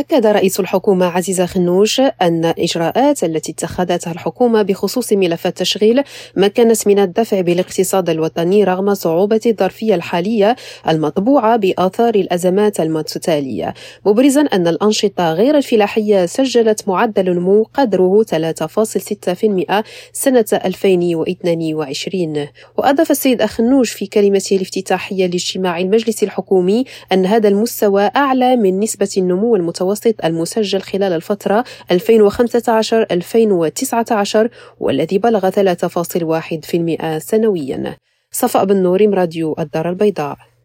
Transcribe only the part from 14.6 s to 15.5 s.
الأنشطة